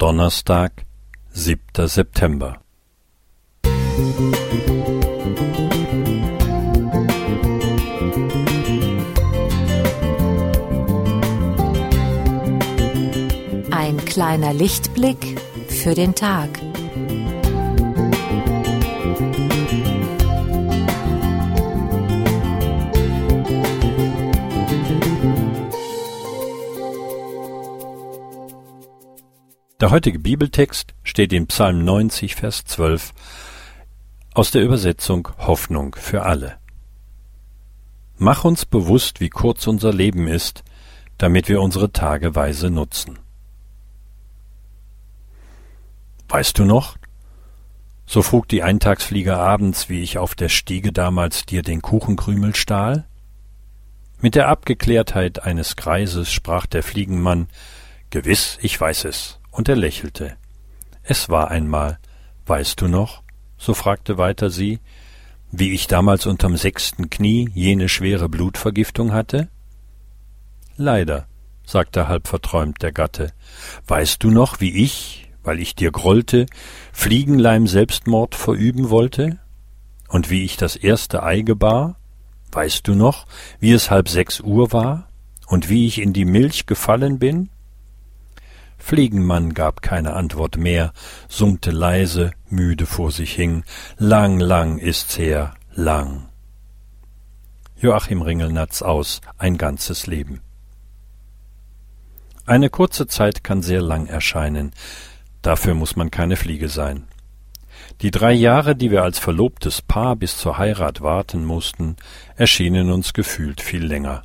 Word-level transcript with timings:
Donnerstag, 0.00 0.86
siebter 1.28 1.86
September. 1.86 2.62
Ein 13.70 13.98
kleiner 14.06 14.54
Lichtblick 14.54 15.38
für 15.68 15.94
den 15.94 16.14
Tag. 16.14 16.48
Der 29.80 29.90
heutige 29.90 30.18
Bibeltext 30.18 30.92
steht 31.04 31.32
in 31.32 31.46
Psalm 31.46 31.86
90, 31.86 32.34
Vers 32.34 32.66
12 32.66 33.14
aus 34.34 34.50
der 34.50 34.62
Übersetzung 34.62 35.30
Hoffnung 35.38 35.94
für 35.94 36.24
alle. 36.24 36.58
Mach 38.18 38.44
uns 38.44 38.66
bewusst, 38.66 39.20
wie 39.20 39.30
kurz 39.30 39.66
unser 39.66 39.90
Leben 39.90 40.28
ist, 40.28 40.64
damit 41.16 41.48
wir 41.48 41.62
unsere 41.62 41.92
Tage 41.92 42.34
weise 42.34 42.68
nutzen. 42.68 43.20
Weißt 46.28 46.58
du 46.58 46.66
noch? 46.66 46.98
So 48.04 48.20
frug 48.20 48.48
die 48.48 48.62
Eintagsflieger 48.62 49.38
abends, 49.38 49.88
wie 49.88 50.02
ich 50.02 50.18
auf 50.18 50.34
der 50.34 50.50
Stiege 50.50 50.92
damals 50.92 51.46
dir 51.46 51.62
den 51.62 51.80
Kuchenkrümel 51.80 52.54
stahl? 52.54 53.06
Mit 54.20 54.34
der 54.34 54.48
Abgeklärtheit 54.48 55.42
eines 55.42 55.74
Greises 55.76 56.30
sprach 56.30 56.66
der 56.66 56.82
Fliegenmann 56.82 57.48
Gewiss, 58.10 58.58
ich 58.60 58.78
weiß 58.78 59.06
es 59.06 59.39
und 59.50 59.68
er 59.68 59.76
lächelte. 59.76 60.36
Es 61.02 61.28
war 61.28 61.50
einmal, 61.50 61.98
weißt 62.46 62.80
du 62.80 62.88
noch, 62.88 63.22
so 63.56 63.74
fragte 63.74 64.18
weiter 64.18 64.50
sie, 64.50 64.80
wie 65.52 65.72
ich 65.72 65.86
damals 65.86 66.26
unterm 66.26 66.56
sechsten 66.56 67.10
Knie 67.10 67.48
jene 67.54 67.88
schwere 67.88 68.28
Blutvergiftung 68.28 69.12
hatte? 69.12 69.48
Leider, 70.76 71.26
sagte 71.66 72.08
halb 72.08 72.28
verträumt 72.28 72.82
der 72.82 72.92
Gatte. 72.92 73.32
Weißt 73.86 74.22
du 74.22 74.30
noch, 74.30 74.60
wie 74.60 74.82
ich, 74.82 75.28
weil 75.42 75.60
ich 75.60 75.74
dir 75.74 75.90
grollte, 75.90 76.46
Fliegenleim 76.92 77.66
Selbstmord 77.66 78.34
verüben 78.34 78.90
wollte? 78.90 79.38
Und 80.08 80.30
wie 80.30 80.44
ich 80.44 80.56
das 80.56 80.76
erste 80.76 81.22
Ei 81.22 81.40
gebar? 81.40 81.96
Weißt 82.52 82.86
du 82.86 82.94
noch, 82.94 83.26
wie 83.58 83.72
es 83.72 83.90
halb 83.90 84.08
sechs 84.08 84.40
Uhr 84.40 84.72
war? 84.72 85.08
Und 85.46 85.68
wie 85.68 85.86
ich 85.86 86.00
in 86.00 86.12
die 86.12 86.24
Milch 86.24 86.66
gefallen 86.66 87.18
bin? 87.18 87.48
Fliegenmann 88.80 89.54
gab 89.54 89.82
keine 89.82 90.14
Antwort 90.14 90.56
mehr, 90.56 90.92
summte 91.28 91.70
leise, 91.70 92.32
müde 92.48 92.86
vor 92.86 93.12
sich 93.12 93.32
hin. 93.32 93.62
Lang, 93.98 94.40
lang 94.40 94.78
ist's 94.78 95.16
her, 95.18 95.54
lang. 95.74 96.28
Joachim 97.76 98.22
Ringelnatz 98.22 98.82
aus 98.82 99.20
Ein 99.38 99.56
ganzes 99.56 100.06
Leben. 100.06 100.40
Eine 102.46 102.68
kurze 102.68 103.06
Zeit 103.06 103.44
kann 103.44 103.62
sehr 103.62 103.80
lang 103.80 104.06
erscheinen. 104.06 104.72
Dafür 105.40 105.74
muss 105.74 105.94
man 105.94 106.10
keine 106.10 106.36
Fliege 106.36 106.68
sein. 106.68 107.06
Die 108.02 108.10
drei 108.10 108.32
Jahre, 108.32 108.74
die 108.74 108.90
wir 108.90 109.02
als 109.02 109.18
verlobtes 109.18 109.82
Paar 109.82 110.16
bis 110.16 110.36
zur 110.36 110.58
Heirat 110.58 111.00
warten 111.00 111.44
mussten, 111.44 111.96
erschienen 112.36 112.90
uns 112.90 113.12
gefühlt 113.12 113.60
viel 113.60 113.84
länger. 113.84 114.22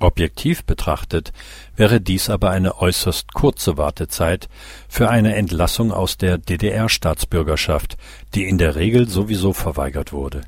Objektiv 0.00 0.64
betrachtet 0.64 1.32
wäre 1.74 2.00
dies 2.00 2.30
aber 2.30 2.50
eine 2.50 2.78
äußerst 2.78 3.34
kurze 3.34 3.76
Wartezeit 3.76 4.48
für 4.88 5.10
eine 5.10 5.34
Entlassung 5.34 5.90
aus 5.92 6.16
der 6.16 6.38
DDR-Staatsbürgerschaft, 6.38 7.96
die 8.34 8.44
in 8.44 8.58
der 8.58 8.76
Regel 8.76 9.08
sowieso 9.08 9.52
verweigert 9.52 10.12
wurde. 10.12 10.42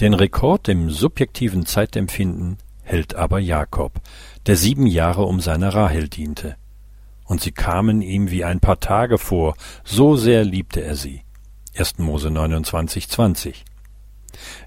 Den 0.00 0.12
Rekord 0.12 0.68
im 0.68 0.90
subjektiven 0.90 1.64
Zeitempfinden 1.64 2.58
hält 2.82 3.14
aber 3.14 3.38
Jakob, 3.38 4.00
der 4.46 4.56
sieben 4.56 4.86
Jahre 4.86 5.24
um 5.24 5.40
seine 5.40 5.72
Rahel 5.72 6.08
diente. 6.08 6.56
Und 7.24 7.40
sie 7.40 7.52
kamen 7.52 8.02
ihm 8.02 8.30
wie 8.30 8.44
ein 8.44 8.60
paar 8.60 8.80
Tage 8.80 9.16
vor, 9.16 9.54
so 9.84 10.16
sehr 10.16 10.44
liebte 10.44 10.82
er 10.82 10.96
sie. 10.96 11.22
1. 11.76 11.98
Mose 11.98 12.30
29, 12.30 13.08
20. 13.08 13.64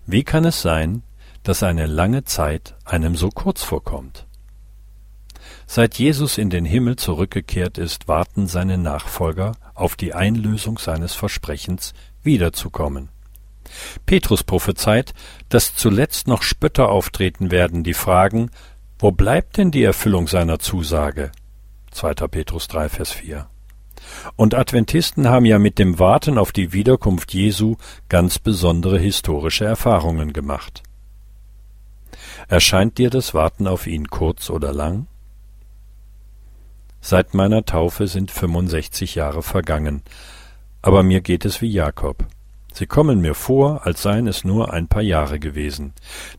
Wie 0.08 0.24
kann 0.24 0.46
es 0.46 0.62
sein, 0.62 1.04
dass 1.46 1.64
eine 1.64 1.86
lange 1.86 2.26
Zeit 2.26 2.76
einem 2.84 3.16
so 3.16 3.30
kurz 3.30 3.64
vorkommt. 3.64 4.26
Seit 5.68 5.96
Jesus 5.96 6.38
in 6.38 6.50
den 6.50 6.66
Himmel 6.66 6.96
zurückgekehrt 6.96 7.78
ist, 7.78 8.08
warten 8.08 8.48
seine 8.48 8.78
Nachfolger 8.78 9.54
auf 9.74 9.96
die 9.96 10.14
Einlösung 10.14 10.78
seines 10.80 11.14
Versprechens, 11.14 11.94
wiederzukommen. 12.24 13.10
Petrus 14.06 14.44
prophezeit, 14.44 15.14
dass 15.50 15.76
zuletzt 15.76 16.28
noch 16.28 16.42
Spötter 16.42 16.90
auftreten 16.90 17.52
werden, 17.52 17.84
die 17.84 17.94
fragen, 17.94 18.50
wo 18.98 19.12
bleibt 19.12 19.58
denn 19.58 19.72
die 19.72 19.84
Erfüllung 19.84 20.28
seiner 20.28 20.60
Zusage? 20.60 21.32
2. 21.92 22.14
Petrus 22.28 22.68
3, 22.68 22.90
Vers 22.90 23.12
4. 23.12 23.48
Und 24.36 24.56
Adventisten 24.56 25.30
haben 25.30 25.46
ja 25.46 25.60
mit 25.60 25.78
dem 25.78 26.00
Warten 26.00 26.38
auf 26.38 26.52
die 26.52 26.74
Wiederkunft 26.74 27.34
Jesu 27.34 27.76
ganz 28.10 28.40
besondere 28.40 28.98
historische 28.98 29.66
Erfahrungen 29.66 30.34
gemacht. 30.34 30.84
Erscheint 32.48 32.98
dir 32.98 33.10
das 33.10 33.34
Warten 33.34 33.68
auf 33.68 33.88
ihn 33.88 34.08
kurz 34.08 34.50
oder 34.50 34.74
lang? 34.74 35.08
Seit 37.02 37.34
meiner 37.34 37.66
Taufe 37.66 38.08
sind 38.08 38.32
65 38.32 39.16
Jahre 39.16 39.44
vergangen, 39.44 40.02
aber 40.82 41.04
mir 41.04 41.22
geht 41.22 41.46
es 41.46 41.62
wie 41.62 41.72
Jakob. 41.72 42.26
Sie 42.74 42.88
kommen 42.88 43.22
mir 43.22 43.36
vor, 43.36 43.86
als 43.86 44.02
seien 44.02 44.28
es 44.28 44.44
nur 44.44 44.74
ein 44.74 44.88
paar 44.88 45.02
Jahre 45.02 45.40
gewesen. 45.40 45.94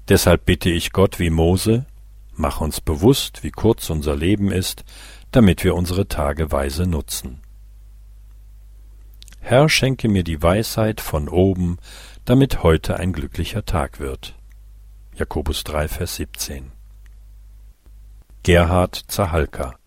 Deshalb 0.08 0.44
bitte 0.44 0.68
ich 0.70 0.92
Gott 0.92 1.18
wie 1.18 1.30
Mose, 1.30 1.86
mach 2.34 2.60
uns 2.60 2.80
bewusst, 2.80 3.42
wie 3.42 3.50
kurz 3.50 3.90
unser 3.90 4.14
Leben 4.14 4.52
ist, 4.52 4.84
damit 5.30 5.64
wir 5.64 5.74
unsere 5.74 6.08
Tage 6.08 6.52
weise 6.52 6.86
nutzen. 6.86 7.40
Herr, 9.40 9.68
schenke 9.68 10.08
mir 10.08 10.24
die 10.24 10.42
Weisheit 10.42 11.00
von 11.00 11.28
oben, 11.28 11.78
damit 12.24 12.62
heute 12.62 12.96
ein 12.96 13.12
glücklicher 13.12 13.64
Tag 13.64 14.00
wird. 14.00 14.35
Jakobus 15.18 15.64
3, 15.64 15.88
Vers 15.88 16.16
17. 16.16 16.70
Gerhard 18.42 19.10
Zahalka 19.10 19.78